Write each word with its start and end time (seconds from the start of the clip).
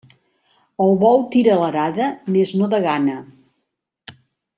El 0.85 0.95
bou 1.03 1.19
tira 1.35 1.57
l'arada, 1.63 2.07
mes 2.37 2.55
no 2.63 2.71
de 2.75 2.81
gana. 2.87 3.19